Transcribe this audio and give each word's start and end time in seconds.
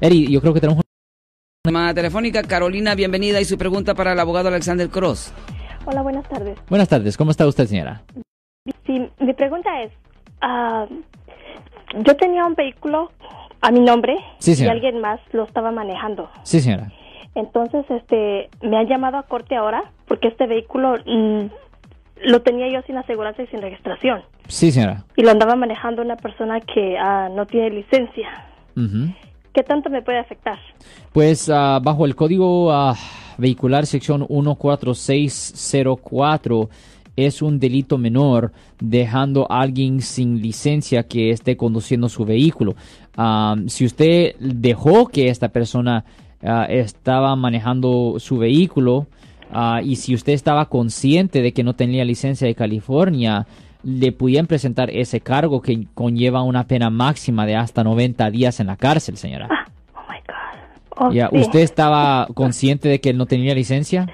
Eddie, 0.00 0.30
yo 0.30 0.40
creo 0.40 0.54
que 0.54 0.60
tenemos 0.60 0.82
una 1.64 1.72
llamada 1.72 1.94
telefónica. 1.94 2.42
Carolina, 2.42 2.94
bienvenida 2.94 3.40
y 3.40 3.44
su 3.44 3.58
pregunta 3.58 3.94
para 3.94 4.12
el 4.12 4.20
abogado 4.20 4.48
Alexander 4.48 4.88
Cross. 4.88 5.32
Hola, 5.84 6.02
buenas 6.02 6.28
tardes. 6.28 6.58
Buenas 6.68 6.88
tardes, 6.88 7.16
¿cómo 7.16 7.30
está 7.30 7.46
usted, 7.46 7.66
señora? 7.66 8.02
Sí, 8.86 9.08
mi 9.20 9.32
pregunta 9.34 9.82
es, 9.82 9.92
ah, 10.40 10.86
yo 12.04 12.16
tenía 12.16 12.44
un 12.46 12.54
vehículo 12.54 13.10
a 13.60 13.70
mi 13.70 13.80
nombre 13.80 14.16
Sí, 14.38 14.54
y 14.62 14.68
alguien 14.68 15.00
más 15.00 15.20
lo 15.32 15.44
estaba 15.44 15.70
manejando. 15.72 16.30
Sí, 16.42 16.60
señora. 16.60 16.92
Entonces, 17.34 17.84
este, 17.90 18.48
me 18.62 18.76
han 18.78 18.86
llamado 18.86 19.16
a 19.18 19.22
corte 19.24 19.56
ahora 19.56 19.82
porque 20.06 20.28
este 20.28 20.46
vehículo 20.46 20.94
mm, 21.06 21.46
lo 22.24 22.42
tenía 22.42 22.68
yo 22.72 22.82
sin 22.86 22.96
aseguranza 22.96 23.42
y 23.42 23.46
sin 23.48 23.62
registración 23.62 24.22
Sí, 24.48 24.70
señora. 24.72 25.04
y 25.16 25.22
lo 25.22 25.30
andaba 25.30 25.54
manejando 25.54 26.02
una 26.02 26.16
persona 26.16 26.60
que 26.60 26.96
ah, 26.98 27.28
no 27.32 27.46
tiene 27.46 27.70
licencia. 27.70 28.28
Ujú. 28.76 29.12
¿Qué 29.58 29.64
tanto 29.64 29.90
me 29.90 30.02
puede 30.02 30.20
afectar? 30.20 30.56
Pues 31.12 31.50
ah, 31.50 31.80
bajo 31.82 32.06
el 32.06 32.14
código 32.14 32.70
ah, 32.70 32.94
vehicular 33.38 33.86
sección 33.86 34.24
14604 34.28 36.70
es 37.16 37.42
un 37.42 37.58
delito 37.58 37.98
menor 37.98 38.52
dejando 38.78 39.50
a 39.50 39.62
alguien 39.62 40.00
sin 40.00 40.40
licencia 40.40 41.02
que 41.02 41.30
esté 41.30 41.56
conduciendo 41.56 42.08
su 42.08 42.24
vehículo. 42.24 42.76
Ah, 43.16 43.56
si 43.66 43.84
usted 43.84 44.36
dejó 44.38 45.08
que 45.08 45.28
esta 45.28 45.48
persona 45.48 46.04
estaba 46.68 47.34
manejando 47.34 48.20
su 48.20 48.38
vehículo 48.38 49.08
y 49.82 49.96
si 49.96 50.14
usted 50.14 50.34
estaba 50.34 50.66
consciente 50.66 51.42
de 51.42 51.52
que 51.52 51.64
no 51.64 51.74
tenía 51.74 52.04
licencia 52.04 52.46
de 52.46 52.54
California, 52.54 53.44
le 53.88 54.12
pudieran 54.12 54.46
presentar 54.46 54.90
ese 54.90 55.20
cargo 55.20 55.62
que 55.62 55.86
conlleva 55.94 56.42
una 56.42 56.64
pena 56.64 56.90
máxima 56.90 57.46
de 57.46 57.56
hasta 57.56 57.82
90 57.82 58.30
días 58.30 58.60
en 58.60 58.66
la 58.66 58.76
cárcel, 58.76 59.16
señora. 59.16 59.48
Oh 59.94 60.00
my 60.10 60.18
God. 60.26 61.06
Oh, 61.06 61.10
sí. 61.10 61.38
¿Usted 61.38 61.60
estaba 61.60 62.26
consciente 62.34 62.88
de 62.88 63.00
que 63.00 63.10
él 63.10 63.16
no 63.16 63.26
tenía 63.26 63.54
licencia? 63.54 64.06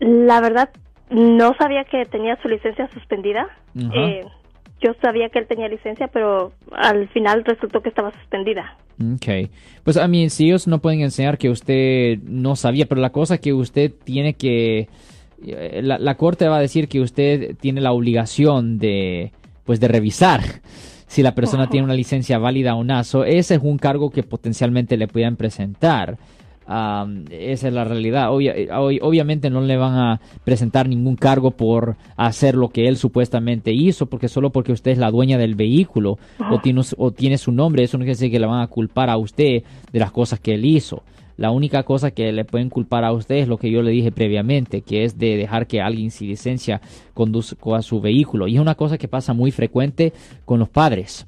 La 0.00 0.40
verdad, 0.40 0.68
no 1.10 1.54
sabía 1.58 1.84
que 1.84 2.04
tenía 2.04 2.36
su 2.42 2.48
licencia 2.48 2.88
suspendida. 2.92 3.46
Eh, 3.74 4.20
yo 4.80 4.92
sabía 5.00 5.30
que 5.30 5.38
él 5.38 5.46
tenía 5.46 5.68
licencia, 5.68 6.08
pero 6.08 6.52
al 6.72 7.08
final 7.08 7.44
resultó 7.44 7.80
que 7.80 7.88
estaba 7.88 8.12
suspendida. 8.12 8.76
Ok. 9.00 9.50
Pues 9.82 9.96
a 9.96 10.06
mí, 10.06 10.28
si 10.28 10.46
ellos 10.46 10.66
no 10.66 10.80
pueden 10.80 11.00
enseñar 11.00 11.38
que 11.38 11.48
usted 11.48 12.18
no 12.24 12.56
sabía, 12.56 12.86
pero 12.86 13.00
la 13.00 13.10
cosa 13.10 13.38
que 13.38 13.54
usted 13.54 13.92
tiene 14.04 14.34
que... 14.34 14.88
eh, 15.46 15.80
La, 15.82 15.98
la 15.98 16.14
corte 16.16 16.46
va 16.48 16.56
a 16.58 16.60
decir 16.60 16.88
que 16.88 17.00
usted 17.00 17.56
tiene 17.60 17.80
la 17.80 17.92
obligación 17.92 18.78
de, 18.78 19.32
pues, 19.64 19.80
de 19.80 19.88
revisar 19.88 20.40
si 21.06 21.22
la 21.22 21.34
persona 21.34 21.68
tiene 21.68 21.84
una 21.84 21.94
licencia 21.94 22.38
válida 22.38 22.74
o 22.74 22.82
no. 22.84 23.04
So, 23.04 23.24
ese 23.24 23.54
es 23.56 23.60
un 23.62 23.78
cargo 23.78 24.10
que 24.10 24.22
potencialmente 24.22 24.96
le 24.96 25.06
puedan 25.08 25.36
presentar. 25.36 26.18
Esa 26.66 27.68
es 27.68 27.74
la 27.74 27.84
realidad. 27.84 28.32
Obvia- 28.32 28.54
eh, 28.56 28.68
ob- 28.70 28.98
obviamente 29.02 29.50
no 29.50 29.60
le 29.60 29.76
van 29.76 29.94
a 29.94 30.20
presentar 30.44 30.88
ningún 30.88 31.14
cargo 31.16 31.50
por 31.50 31.96
hacer 32.16 32.54
lo 32.54 32.68
que 32.70 32.88
él 32.88 32.96
supuestamente 32.96 33.70
hizo, 33.72 34.06
porque 34.06 34.28
solo 34.28 34.50
porque 34.50 34.72
usted 34.72 34.92
es 34.92 34.98
la 34.98 35.10
dueña 35.10 35.36
del 35.38 35.54
vehículo 35.54 36.18
o, 36.50 36.58
tiene, 36.60 36.82
su- 36.82 36.96
o 36.98 37.10
tiene 37.10 37.36
su 37.38 37.52
nombre, 37.52 37.84
eso 37.84 37.98
no 37.98 38.02
quiere 38.04 38.14
decir 38.16 38.30
que 38.30 38.40
le 38.40 38.46
van 38.46 38.62
a 38.62 38.66
culpar 38.68 39.10
a 39.10 39.16
usted 39.18 39.62
de 39.92 39.98
las 39.98 40.10
cosas 40.10 40.40
que 40.40 40.54
él 40.54 40.64
hizo. 40.64 41.02
La 41.36 41.50
única 41.50 41.82
cosa 41.82 42.12
que 42.12 42.32
le 42.32 42.44
pueden 42.44 42.70
culpar 42.70 43.04
a 43.04 43.12
usted 43.12 43.36
es 43.36 43.48
lo 43.48 43.58
que 43.58 43.70
yo 43.70 43.82
le 43.82 43.90
dije 43.90 44.12
previamente, 44.12 44.82
que 44.82 45.04
es 45.04 45.18
de 45.18 45.36
dejar 45.36 45.66
que 45.66 45.80
alguien 45.80 46.10
sin 46.10 46.28
licencia 46.28 46.80
conduzca 47.12 47.82
su 47.82 48.00
vehículo. 48.00 48.46
Y 48.46 48.54
es 48.54 48.60
una 48.60 48.76
cosa 48.76 48.98
que 48.98 49.08
pasa 49.08 49.32
muy 49.32 49.50
frecuente 49.50 50.12
con 50.44 50.60
los 50.60 50.68
padres 50.68 51.26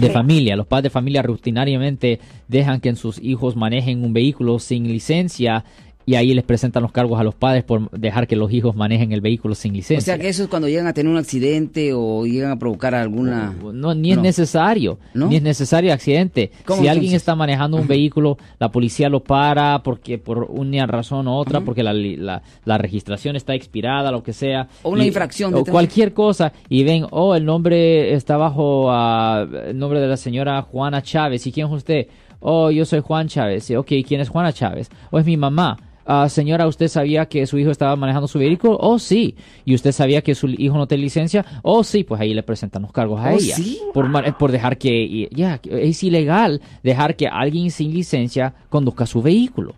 de 0.00 0.10
familia. 0.10 0.56
Los 0.56 0.66
padres 0.66 0.84
de 0.84 0.90
familia 0.90 1.22
rutinariamente 1.22 2.20
dejan 2.46 2.80
que 2.80 2.94
sus 2.94 3.20
hijos 3.20 3.56
manejen 3.56 4.04
un 4.04 4.12
vehículo 4.12 4.58
sin 4.58 4.86
licencia 4.86 5.64
y 6.06 6.14
ahí 6.16 6.34
les 6.34 6.44
presentan 6.44 6.82
los 6.82 6.92
cargos 6.92 7.18
a 7.20 7.22
los 7.24 7.34
padres 7.34 7.64
por 7.64 7.90
dejar 7.90 8.26
que 8.26 8.36
los 8.36 8.52
hijos 8.52 8.74
manejen 8.74 9.12
el 9.12 9.20
vehículo 9.20 9.54
sin 9.54 9.72
O 9.72 9.74
licencia. 9.76 10.14
sea 10.14 10.18
que 10.18 10.28
eso 10.28 10.42
es 10.44 10.48
cuando 10.48 10.68
llegan 10.68 10.86
a 10.86 10.92
tener 10.92 11.10
un 11.10 11.18
accidente 11.18 11.92
o 11.94 12.24
llegan 12.26 12.50
a 12.50 12.58
provocar 12.58 12.94
alguna... 12.94 13.54
No, 13.72 13.94
ni 13.94 14.10
es 14.10 14.16
No. 14.16 14.22
necesario, 14.22 14.98
¿No? 15.14 15.28
ni 15.28 15.36
es 15.36 15.42
necesario 15.42 15.92
accidente. 15.92 16.50
¿Cómo 16.64 16.82
Si 16.82 16.88
alguien 16.88 17.14
está 17.14 17.34
manejando 17.34 17.76
un 17.76 17.86
vehículo, 17.86 18.38
la 18.58 18.70
policía 18.70 19.08
lo 19.08 19.20
para 19.22 19.82
porque 19.82 20.18
por 20.18 20.44
una 20.50 20.86
razón 20.86 21.28
u 21.28 21.32
otra, 21.32 21.60
porque 21.60 21.82
la, 21.82 21.92
la, 21.92 22.42
la 22.64 22.78
registración 22.78 23.36
está 23.36 23.54
expirada, 23.54 24.10
lo 24.10 24.22
que 24.22 24.32
sea. 24.32 24.68
O 24.82 24.90
una 24.90 25.04
y- 25.04 25.08
infracción 25.08 25.54
O 25.54 25.64
cualquier 25.64 26.12
cosa 26.12 26.52
y 26.68 26.82
ven, 26.84 27.06
oh, 27.10 27.34
el 27.34 27.44
nombre 27.44 28.12
está 28.14 28.36
bajo 28.36 28.88
ah, 28.90 29.46
el 29.68 29.78
nombre 29.78 30.00
de 30.00 30.08
la 30.08 30.16
señora 30.16 30.62
Juana 30.62 31.02
Chávez. 31.02 31.46
¿Y 31.46 31.52
quién 31.52 31.66
es 31.68 31.72
usted? 31.72 32.06
Oh, 32.40 32.70
yo 32.70 32.84
soy 32.84 33.00
Juan 33.00 33.28
Chávez. 33.28 33.70
Ok, 33.70 33.92
¿quién 34.06 34.20
es 34.20 34.28
Juana 34.28 34.52
Chávez? 34.52 34.90
Oh, 35.10 35.18
es 35.18 35.24
mi 35.26 35.36
mamá. 35.36 35.78
Ah, 36.04 36.28
señora, 36.28 36.66
¿usted 36.66 36.88
sabía 36.88 37.26
que 37.26 37.46
su 37.46 37.58
hijo 37.58 37.70
estaba 37.70 37.94
manejando 37.96 38.26
su 38.26 38.38
vehículo? 38.38 38.76
Oh, 38.80 38.98
sí. 38.98 39.36
¿Y 39.64 39.74
usted 39.74 39.92
sabía 39.92 40.20
que 40.22 40.34
su 40.34 40.48
hijo 40.48 40.76
no 40.76 40.86
tiene 40.86 41.04
licencia? 41.04 41.44
Oh, 41.62 41.84
sí. 41.84 42.02
Pues 42.04 42.20
ahí 42.20 42.34
le 42.34 42.42
presentan 42.42 42.82
los 42.82 42.92
cargos 42.92 43.20
a 43.20 43.30
Oh, 43.30 43.36
ella. 43.36 43.54
¿sí? 43.54 43.80
Por, 43.94 44.10
por 44.36 44.50
dejar 44.50 44.76
que... 44.78 45.28
es 45.70 46.02
ilegal 46.02 46.60
dejar 46.82 47.14
que 47.16 47.28
alguien 47.28 47.70
sin 47.70 47.92
licencia 47.92 48.52
conduzca 48.68 49.06
su 49.06 49.22
vehículo. 49.22 49.74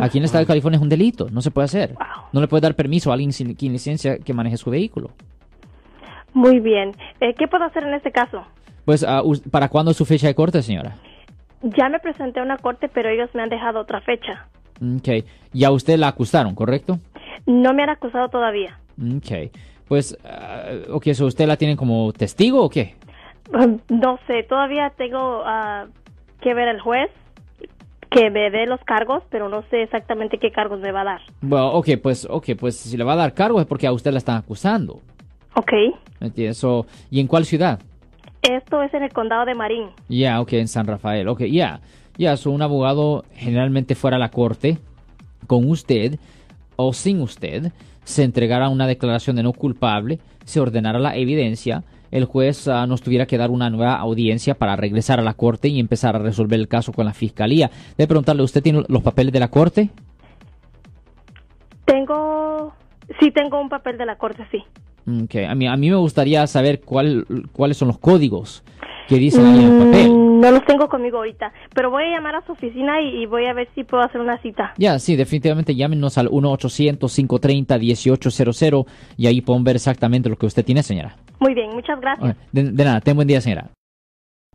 Aquí 0.00 0.18
en 0.18 0.22
el 0.22 0.26
estado 0.26 0.42
de 0.44 0.46
California 0.46 0.76
es 0.76 0.82
un 0.82 0.88
delito. 0.88 1.28
No 1.30 1.42
se 1.42 1.50
puede 1.50 1.64
hacer. 1.66 1.94
No 2.32 2.40
le 2.40 2.48
puede 2.48 2.60
dar 2.62 2.74
permiso 2.74 3.10
a 3.10 3.14
alguien 3.14 3.32
sin, 3.32 3.56
sin 3.58 3.72
licencia 3.72 4.18
que 4.18 4.32
maneje 4.32 4.56
su 4.56 4.70
vehículo. 4.70 5.10
Muy 6.32 6.60
bien. 6.60 6.92
Eh, 7.20 7.34
¿Qué 7.36 7.48
puedo 7.48 7.64
hacer 7.64 7.82
en 7.82 7.94
este 7.94 8.12
caso? 8.12 8.44
Pues, 8.84 9.04
us- 9.24 9.40
¿para 9.50 9.68
cuándo 9.68 9.90
es 9.90 9.96
su 9.96 10.04
fecha 10.04 10.26
de 10.28 10.34
corte, 10.34 10.62
señora? 10.62 10.96
Ya 11.62 11.88
me 11.88 11.98
presenté 11.98 12.40
a 12.40 12.44
una 12.44 12.56
corte, 12.56 12.88
pero 12.88 13.10
ellos 13.10 13.28
me 13.34 13.42
han 13.42 13.48
dejado 13.50 13.80
otra 13.80 14.00
fecha. 14.00 14.46
Ok. 14.80 15.24
Ya 15.52 15.70
usted 15.70 15.98
la 15.98 16.08
acusaron, 16.08 16.54
¿correcto? 16.54 16.98
No 17.46 17.74
me 17.74 17.82
han 17.82 17.90
acusado 17.90 18.28
todavía. 18.28 18.78
Ok. 18.98 19.50
Pues, 19.88 20.16
ah, 20.24 20.66
ok, 20.90 21.12
so 21.12 21.26
¿usted 21.26 21.46
la 21.46 21.56
tienen 21.56 21.76
como 21.76 22.12
testigo 22.12 22.62
o 22.62 22.70
qué? 22.70 22.94
No 23.88 24.18
sé, 24.28 24.44
todavía 24.44 24.90
tengo 24.96 25.42
ah, 25.44 25.86
que 26.40 26.54
ver 26.54 26.68
el 26.68 26.80
juez 26.80 27.10
que 28.10 28.30
me 28.30 28.50
dé 28.50 28.66
los 28.66 28.80
cargos, 28.80 29.22
pero 29.30 29.48
no 29.48 29.62
sé 29.70 29.82
exactamente 29.82 30.38
qué 30.38 30.50
cargos 30.50 30.80
me 30.80 30.92
va 30.92 31.02
a 31.02 31.04
dar. 31.04 31.20
Bueno, 31.40 31.72
ok, 31.72 31.88
pues, 32.02 32.26
ok, 32.28 32.50
pues 32.58 32.76
si 32.76 32.96
le 32.96 33.04
va 33.04 33.12
a 33.12 33.16
dar 33.16 33.34
cargo 33.34 33.60
es 33.60 33.66
porque 33.66 33.86
a 33.86 33.92
usted 33.92 34.12
la 34.12 34.18
están 34.18 34.36
acusando. 34.36 35.00
Ok. 35.54 35.72
¿Me 36.20 36.28
entiendes? 36.28 36.58
So, 36.58 36.86
¿Y 37.10 37.20
en 37.20 37.26
cuál 37.26 37.44
ciudad? 37.44 37.80
Esto 38.42 38.82
es 38.82 38.92
en 38.94 39.02
el 39.02 39.12
condado 39.12 39.44
de 39.44 39.54
Marín. 39.54 39.90
Ya, 40.08 40.40
ok, 40.40 40.52
en 40.54 40.68
San 40.68 40.86
Rafael. 40.86 41.28
Ok, 41.28 41.42
ya. 41.42 41.80
Ya, 42.20 42.36
so 42.36 42.50
un 42.50 42.60
abogado 42.60 43.24
generalmente 43.32 43.94
fuera 43.94 44.18
a 44.18 44.20
la 44.20 44.30
corte 44.30 44.76
con 45.46 45.66
usted 45.70 46.18
o 46.76 46.92
sin 46.92 47.22
usted, 47.22 47.72
se 48.04 48.24
entregara 48.24 48.68
una 48.68 48.86
declaración 48.86 49.36
de 49.36 49.42
no 49.42 49.54
culpable, 49.54 50.18
se 50.44 50.60
ordenara 50.60 50.98
la 50.98 51.16
evidencia, 51.16 51.82
el 52.10 52.26
juez 52.26 52.68
ah, 52.68 52.86
nos 52.86 53.00
tuviera 53.00 53.24
que 53.24 53.38
dar 53.38 53.48
una 53.48 53.70
nueva 53.70 53.94
audiencia 53.94 54.54
para 54.54 54.76
regresar 54.76 55.18
a 55.18 55.22
la 55.22 55.32
corte 55.32 55.68
y 55.68 55.80
empezar 55.80 56.14
a 56.14 56.18
resolver 56.18 56.60
el 56.60 56.68
caso 56.68 56.92
con 56.92 57.06
la 57.06 57.14
fiscalía. 57.14 57.70
De 57.96 58.06
preguntarle, 58.06 58.42
¿usted 58.42 58.62
tiene 58.62 58.84
los 58.86 59.02
papeles 59.02 59.32
de 59.32 59.40
la 59.40 59.48
corte? 59.48 59.88
Tengo, 61.86 62.74
sí 63.18 63.30
tengo 63.30 63.58
un 63.58 63.70
papel 63.70 63.96
de 63.96 64.04
la 64.04 64.16
corte, 64.16 64.46
sí. 64.50 64.62
Ok, 65.24 65.36
a 65.48 65.54
mí, 65.54 65.66
a 65.66 65.76
mí 65.78 65.88
me 65.88 65.96
gustaría 65.96 66.46
saber 66.46 66.82
cuál, 66.82 67.24
cuáles 67.54 67.78
son 67.78 67.88
los 67.88 67.96
códigos 67.96 68.62
que 69.10 69.16
dicen 69.16 69.44
ahí 69.44 69.64
en 69.64 69.72
el 69.72 69.78
papel. 69.86 70.10
Mm, 70.10 70.40
no 70.40 70.50
los 70.52 70.64
tengo 70.64 70.88
conmigo 70.88 71.18
ahorita, 71.18 71.52
pero 71.74 71.90
voy 71.90 72.04
a 72.04 72.10
llamar 72.16 72.36
a 72.36 72.46
su 72.46 72.52
oficina 72.52 73.00
y, 73.02 73.22
y 73.22 73.26
voy 73.26 73.44
a 73.46 73.52
ver 73.52 73.68
si 73.74 73.82
puedo 73.84 74.02
hacer 74.04 74.20
una 74.20 74.40
cita. 74.40 74.72
Ya, 74.78 74.98
sí, 75.00 75.16
definitivamente 75.16 75.74
llámenos 75.74 76.16
al 76.16 76.28
1-800-530-1800 76.30 78.86
y 79.16 79.26
ahí 79.26 79.40
pueden 79.40 79.64
ver 79.64 79.76
exactamente 79.76 80.28
lo 80.28 80.36
que 80.36 80.46
usted 80.46 80.64
tiene, 80.64 80.82
señora. 80.82 81.16
Muy 81.40 81.54
bien, 81.54 81.70
muchas 81.74 82.00
gracias. 82.00 82.36
De, 82.52 82.64
de 82.70 82.84
nada, 82.84 83.00
ten 83.00 83.16
buen 83.16 83.28
día, 83.28 83.40
señora. 83.40 83.70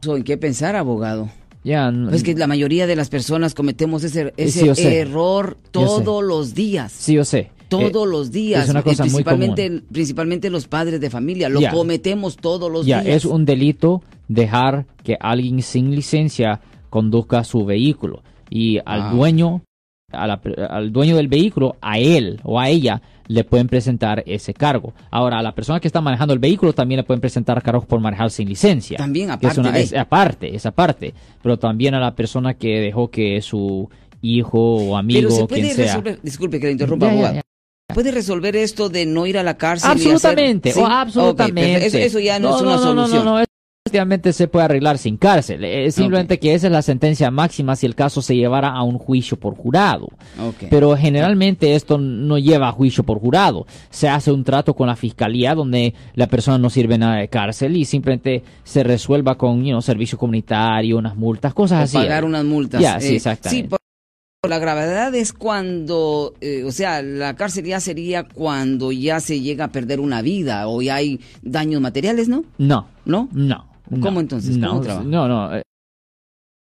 ¿En 0.08 0.24
qué 0.24 0.38
pensar, 0.38 0.76
abogado? 0.76 1.30
Ya, 1.64 1.88
n- 1.88 2.16
Es 2.16 2.24
que 2.24 2.36
la 2.36 2.48
mayoría 2.48 2.86
de 2.88 2.96
las 2.96 3.10
personas 3.10 3.56
cometemos 3.56 4.04
ese, 4.04 4.34
ese 4.38 4.60
Sí, 4.60 4.66
yo 4.68 4.76
sé. 4.76 5.00
error 5.00 5.58
todos 5.72 6.24
los 6.24 6.54
días. 6.54 6.92
sí, 6.92 7.16
yo 7.16 7.26
sé. 7.26 7.52
Todos 7.70 8.08
Eh, 8.08 8.12
los 8.12 8.32
días. 8.32 8.66
es 8.66 8.70
una 8.70 8.84
cosa 8.84 9.04
Eh, 9.04 9.10
muy 9.10 9.24
principalmente, 9.24 9.82
principalmente 9.92 10.50
los 10.50 10.68
padres 10.68 11.00
de 11.02 11.10
familia. 11.10 11.50
Lo 11.50 11.60
cometemos 11.72 12.38
todos 12.38 12.72
los 12.72 12.86
ya, 12.86 13.02
días. 13.02 13.16
es 13.18 13.26
un 13.26 13.46
delito 13.46 14.04
dejar 14.28 14.86
que 15.04 15.18
alguien 15.20 15.62
sin 15.62 15.92
licencia 15.96 16.62
conduzca 16.90 17.44
su 17.44 17.66
vehículo. 17.66 18.22
Y 18.50 18.80
al 18.86 19.10
Wow. 19.10 19.18
dueño, 19.18 19.62
a 20.12 20.28
la- 20.28 20.42
al 20.70 20.92
dueño 20.92 21.16
del 21.18 21.28
vehículo, 21.28 21.76
a 21.82 21.98
él 22.00 22.40
o 22.44 22.60
a 22.60 22.70
ella, 22.70 23.02
le 23.28 23.44
pueden 23.44 23.68
presentar 23.68 24.24
ese 24.28 24.54
cargo. 24.54 24.94
Ahora, 25.10 25.40
a 25.40 25.42
la 25.42 25.54
persona 25.56 25.80
que 25.80 25.88
está 25.88 26.00
manejando 26.00 26.34
el 26.34 26.40
vehículo 26.40 26.74
también 26.74 26.98
le 27.00 27.04
pueden 27.04 27.20
presentar 27.22 27.62
cargos 27.64 27.86
por 27.86 28.00
manejar 28.00 28.30
sin 28.30 28.48
licencia. 28.48 28.98
También, 28.98 29.30
es 29.30 29.34
aparte 29.36 29.60
una- 29.60 29.72
de- 29.72 29.82
es 29.82 29.94
aparte, 29.96 30.56
es 30.56 30.66
aparte. 30.68 31.14
Pero 31.42 31.58
también 31.58 31.96
a 31.96 32.00
la 32.00 32.14
persona 32.16 32.54
que 32.54 32.80
dejó 32.80 33.10
que 33.10 33.42
su 33.42 33.90
hijo 34.22 34.60
o 34.60 34.96
amigo, 34.96 35.22
Pero 35.22 35.32
se 35.32 35.48
quien 35.48 35.74
puede 35.74 35.74
sea. 35.88 36.02
Disculpe 36.22 36.60
que 36.60 36.68
le 36.68 36.72
interrumpa, 36.74 37.08
Ya, 37.08 37.12
ya, 37.12 37.18
abogado. 37.18 37.36
ya. 37.36 37.42
¿Puede 37.96 38.12
resolver 38.12 38.56
esto 38.56 38.90
de 38.90 39.06
no 39.08 39.26
ir 39.26 39.38
a 39.38 39.44
la 39.44 39.56
cárcel? 39.58 39.90
Absolutamente, 39.90 40.70
hacer- 40.72 40.84
¿Sí? 40.84 40.90
absolutamente. 40.92 41.62
Ok, 41.62 41.82
perfecto. 41.82 41.98
eso, 41.98 42.08
eso 42.08 42.20
ya 42.20 42.40
no, 42.40 42.50
No, 42.52 42.56
es 42.58 42.62
no, 42.62 42.68
una 42.68 42.76
no, 42.76 42.82
no, 42.94 43.08
solución. 43.08 43.26
no, 43.26 43.40
no, 43.40 43.46
Efectivamente 43.88 44.34
se 44.34 44.48
puede 44.48 44.66
arreglar 44.66 44.98
sin 44.98 45.16
cárcel. 45.16 45.64
Es 45.64 45.94
simplemente 45.96 46.40
que 46.40 46.56
esa 46.56 46.66
es 46.68 46.74
la 46.74 46.82
sentencia 46.82 47.30
máxima 47.30 47.76
si 47.76 47.86
el 47.86 47.94
caso 47.94 48.20
se 48.24 48.36
llevara 48.36 48.70
a 48.70 48.82
un 48.82 48.98
juicio 48.98 49.38
por 49.40 49.56
jurado. 49.56 50.08
Ok. 50.44 50.66
Pero 50.72 50.98
generalmente 50.98 51.76
esto 51.76 52.00
no 52.00 52.40
lleva 52.40 52.68
a 52.68 52.72
juicio 52.72 53.04
por 53.04 53.20
jurado. 53.20 53.68
Se 53.92 54.10
hace 54.10 54.32
un 54.32 54.44
trato 54.44 54.74
con 54.74 54.88
la 54.88 54.96
fiscalía 54.96 55.54
donde 55.54 55.94
la 56.16 56.26
persona 56.28 56.58
no 56.58 56.72
sirve 56.72 56.98
nada 56.98 57.18
de 57.18 57.28
cárcel 57.28 57.78
y 57.78 57.86
simplemente 57.86 58.44
se 58.64 58.84
resuelva 58.84 59.38
con 59.38 59.60
you 59.64 59.70
know, 59.70 59.82
servicio 59.84 60.18
comunitario, 60.18 60.98
unas 60.98 61.16
multas, 61.16 61.54
cosas 61.54 61.80
O 61.82 61.84
así. 61.84 61.98
pagar 61.98 62.26
unas 62.26 62.44
multas. 62.44 62.82
Sí, 63.04 63.14
Eh, 63.14 63.16
exactamente. 63.18 63.68
Sí, 63.70 63.70
la 64.48 64.60
gravedad 64.60 65.14
es 65.16 65.34
cuando, 65.34 66.34
eh, 66.42 66.64
o 66.64 66.72
sea, 66.72 67.02
la 67.02 67.36
cárcel 67.36 67.66
ya 67.66 67.80
sería 67.80 68.24
cuando 68.24 68.92
ya 68.92 69.20
se 69.20 69.42
llega 69.42 69.66
a 69.66 69.72
perder 69.72 70.00
una 70.00 70.22
vida 70.22 70.68
o 70.68 70.82
ya 70.82 70.96
hay 70.96 71.20
daños 71.42 71.82
materiales, 71.82 72.28
¿no? 72.28 72.44
No, 72.58 72.88
¿No? 73.06 73.30
no. 73.32 73.68
¿Cómo 73.90 74.12
no, 74.12 74.20
entonces? 74.20 74.58
¿Cómo 74.58 74.82
No, 74.84 75.04
no, 75.04 75.28
no. 75.28 75.56
eh, 75.56 75.62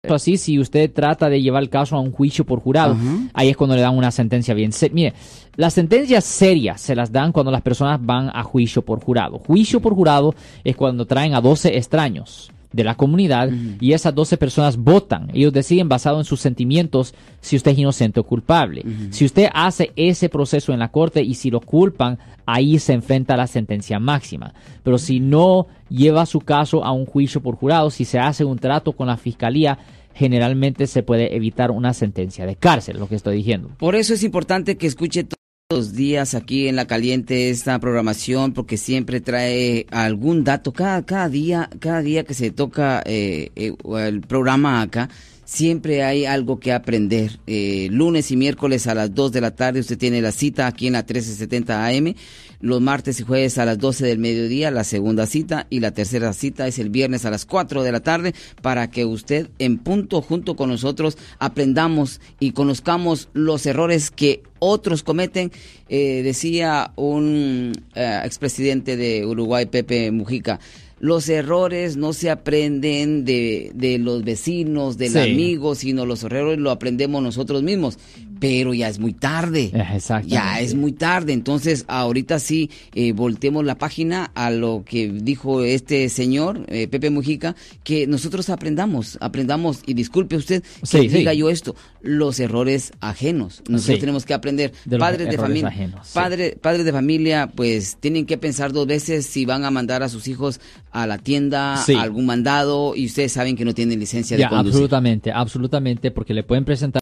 Así, 0.07 0.37
si 0.37 0.59
usted 0.59 0.93
trata 0.93 1.29
de 1.29 1.41
llevar 1.41 1.63
el 1.63 1.69
caso 1.69 1.95
a 1.95 1.99
un 1.99 2.11
juicio 2.11 2.45
por 2.45 2.59
jurado, 2.59 2.95
ahí 3.33 3.49
es 3.49 3.57
cuando 3.57 3.75
le 3.75 3.81
dan 3.81 3.97
una 3.97 4.11
sentencia 4.11 4.53
bien 4.53 4.71
seria. 4.71 4.93
Mire, 4.95 5.13
las 5.55 5.73
sentencias 5.73 6.23
serias 6.23 6.79
se 6.79 6.95
las 6.95 7.11
dan 7.11 7.31
cuando 7.31 7.51
las 7.51 7.61
personas 7.61 7.99
van 8.01 8.29
a 8.33 8.43
juicio 8.43 8.83
por 8.83 9.01
jurado. 9.03 9.39
Juicio 9.39 9.81
por 9.81 9.93
jurado 9.95 10.33
es 10.63 10.75
cuando 10.75 11.05
traen 11.05 11.33
a 11.33 11.41
12 11.41 11.75
extraños 11.77 12.51
de 12.77 12.83
la 12.83 12.95
comunidad 12.95 13.49
y 13.81 13.93
esas 13.93 14.13
12 14.13 14.37
personas 14.37 14.77
votan. 14.77 15.31
Ellos 15.33 15.51
deciden 15.51 15.89
basado 15.89 16.19
en 16.19 16.25
sus 16.25 16.39
sentimientos 16.39 17.15
si 17.41 17.55
usted 17.55 17.71
es 17.71 17.79
inocente 17.79 18.19
o 18.19 18.23
culpable. 18.23 18.85
Si 19.09 19.25
usted 19.25 19.49
hace 19.51 19.91
ese 19.95 20.29
proceso 20.29 20.71
en 20.71 20.79
la 20.79 20.91
corte 20.91 21.23
y 21.23 21.33
si 21.33 21.49
lo 21.49 21.59
culpan, 21.59 22.19
ahí 22.45 22.77
se 22.77 22.93
enfrenta 22.93 23.33
a 23.33 23.37
la 23.37 23.47
sentencia 23.47 23.99
máxima. 23.99 24.53
Pero 24.83 24.99
si 24.99 25.19
no 25.19 25.67
lleva 25.89 26.27
su 26.27 26.39
caso 26.39 26.85
a 26.85 26.91
un 26.91 27.07
juicio 27.07 27.41
por 27.41 27.55
jurado, 27.55 27.89
si 27.89 28.05
se 28.05 28.19
hace 28.19 28.45
un 28.45 28.59
trato 28.59 28.93
con 28.93 29.07
la 29.07 29.17
fiscalía, 29.17 29.79
generalmente 30.13 30.85
se 30.85 31.01
puede 31.01 31.35
evitar 31.35 31.71
una 31.71 31.93
sentencia 31.93 32.45
de 32.45 32.55
cárcel, 32.55 32.99
lo 32.99 33.09
que 33.09 33.15
estoy 33.15 33.37
diciendo. 33.37 33.71
Por 33.79 33.95
eso 33.95 34.13
es 34.13 34.23
importante 34.23 34.77
que 34.77 34.85
escuche 34.85 35.27
los 35.69 35.91
días 35.91 36.33
aquí 36.33 36.69
en 36.69 36.77
La 36.77 36.87
Caliente 36.87 37.49
esta 37.49 37.77
programación 37.77 38.53
porque 38.53 38.77
siempre 38.77 39.19
trae 39.19 39.85
algún 39.91 40.45
dato. 40.45 40.71
Cada, 40.71 41.05
cada 41.05 41.27
día, 41.27 41.69
cada 41.79 42.01
día 42.01 42.23
que 42.23 42.33
se 42.33 42.51
toca 42.51 43.03
eh, 43.05 43.51
eh, 43.57 43.73
el 43.99 44.21
programa 44.21 44.81
acá, 44.81 45.09
siempre 45.47 46.03
hay 46.03 46.25
algo 46.25 46.59
que 46.59 46.73
aprender. 46.73 47.39
Eh, 47.47 47.87
lunes 47.89 48.31
y 48.31 48.35
miércoles 48.35 48.85
a 48.85 48.93
las 48.93 49.15
2 49.15 49.31
de 49.31 49.41
la 49.41 49.51
tarde 49.51 49.79
usted 49.79 49.97
tiene 49.97 50.21
la 50.21 50.33
cita 50.33 50.67
aquí 50.67 50.87
en 50.87 50.93
la 50.93 50.99
1370 50.99 51.87
AM. 51.87 52.13
Los 52.59 52.81
martes 52.81 53.19
y 53.19 53.23
jueves 53.23 53.57
a 53.57 53.65
las 53.65 53.77
12 53.77 54.05
del 54.05 54.19
mediodía 54.19 54.71
la 54.71 54.83
segunda 54.83 55.25
cita 55.25 55.65
y 55.69 55.79
la 55.79 55.91
tercera 55.91 56.33
cita 56.33 56.67
es 56.67 56.79
el 56.79 56.89
viernes 56.89 57.25
a 57.25 57.31
las 57.31 57.45
4 57.45 57.83
de 57.83 57.91
la 57.91 58.01
tarde 58.01 58.33
para 58.61 58.91
que 58.91 59.05
usted 59.05 59.49
en 59.57 59.77
punto 59.77 60.21
junto 60.21 60.55
con 60.55 60.69
nosotros 60.69 61.17
aprendamos 61.39 62.19
y 62.39 62.51
conozcamos 62.51 63.29
los 63.33 63.65
errores 63.65 64.11
que 64.11 64.43
otros 64.59 65.01
cometen. 65.01 65.51
Eh, 65.87 66.23
decía 66.23 66.91
un 66.97 67.71
eh, 67.95 68.21
expresidente 68.25 68.97
de 68.97 69.25
Uruguay, 69.25 69.67
Pepe 69.67 70.11
Mujica, 70.11 70.59
los 70.99 71.29
errores 71.29 71.95
no 71.97 72.13
se 72.13 72.29
aprenden 72.29 73.23
de, 73.25 73.71
de 73.75 73.97
los 73.99 74.23
vecinos, 74.23 74.97
del 74.97 75.11
Sí. 75.13 75.19
amigo, 75.19 75.75
sino 75.75 76.05
los 76.05 76.23
errores 76.23 76.59
lo 76.59 76.71
aprendemos 76.71 77.21
nosotros 77.21 77.63
mismos. 77.63 77.97
Pero 78.39 78.75
ya 78.75 78.87
es 78.87 78.99
muy 78.99 79.13
tarde. 79.13 79.71
Eh. 79.73 79.99
Ya 80.27 80.59
es 80.59 80.75
muy 80.75 80.91
tarde. 80.91 81.33
Entonces, 81.33 81.85
ahorita 81.87 82.37
sí, 82.37 82.69
eh, 82.93 83.11
voltemos 83.11 83.65
la 83.65 83.73
página 83.79 84.29
a 84.35 84.51
lo 84.51 84.83
que 84.85 85.07
dijo 85.11 85.63
este 85.63 86.07
señor, 86.09 86.63
eh, 86.67 86.87
Pepe 86.87 87.09
Mujica, 87.09 87.55
que 87.83 88.05
nosotros 88.05 88.49
aprendamos, 88.51 89.17
aprendamos, 89.21 89.81
y 89.87 89.95
disculpe 89.95 90.35
usted 90.35 90.61
que 90.61 90.85
Sí, 90.85 91.09
sí. 91.09 91.17
diga 91.17 91.33
yo 91.33 91.49
esto, 91.49 91.75
los 92.03 92.39
errores 92.39 92.91
ajenos. 92.99 93.63
Nosotros 93.67 93.99
tenemos 94.01 94.23
que 94.23 94.35
aprender. 94.35 94.71
De 94.85 94.99
padres 94.99 95.29
de 95.31 95.37
familia, 95.37 95.69
ajenos, 95.69 96.07
padre- 96.13 96.55
padres 96.61 96.85
de 96.85 96.91
familia, 96.91 97.51
pues 97.55 97.97
tienen 97.99 98.27
que 98.27 98.37
pensar 98.37 98.71
dos 98.71 98.85
veces 98.85 99.25
si 99.25 99.45
van 99.45 99.65
a 99.65 99.71
mandar 99.71 100.03
a 100.03 100.09
sus 100.09 100.27
hijos 100.27 100.59
a 101.01 101.07
la 101.07 101.17
tienda, 101.17 101.77
Sí. 101.77 101.93
a 101.93 102.01
algún 102.01 102.25
mandado, 102.25 102.95
y 102.95 103.05
ustedes 103.05 103.31
saben 103.31 103.55
que 103.55 103.65
no 103.65 103.73
tienen 103.73 103.99
licencia 103.99 104.37
de 104.37 104.47
conducir. 104.47 104.69
absolutamente, 104.73 105.31
absolutamente, 105.31 106.11
porque 106.11 106.33
le 106.33 106.43
pueden 106.43 106.65
presentar 106.65 107.01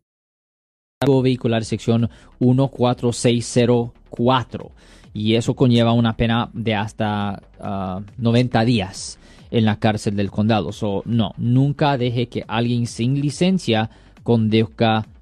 algo 1.02 1.22
vehicular 1.22 1.64
sección 1.66 2.10
14604 2.40 4.72
y 5.14 5.36
eso 5.36 5.54
conlleva 5.56 5.94
una 5.94 6.18
pena 6.18 6.50
de 6.54 6.76
hasta 6.76 7.42
ah, 7.60 8.02
90 8.18 8.66
días 8.66 9.18
en 9.52 9.66
la 9.66 9.80
cárcel 9.80 10.16
del 10.16 10.32
condado. 10.32 10.72
So, 10.72 11.04
no, 11.06 11.34
nunca 11.38 11.98
deje 11.98 12.28
que 12.28 12.44
alguien 12.48 12.88
sin 12.88 13.22
licencia 13.22 13.90
conduzca 14.24 15.06